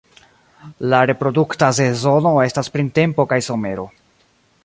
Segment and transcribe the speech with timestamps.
[0.93, 3.89] La reprodukta sezono estas printempo kaj somero.